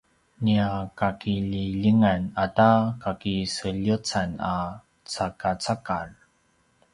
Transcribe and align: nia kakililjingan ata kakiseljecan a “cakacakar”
nia 0.43 0.69
kakililjingan 0.99 2.21
ata 2.43 2.71
kakiseljecan 3.03 4.29
a 4.55 4.57
“cakacakar” 5.13 6.07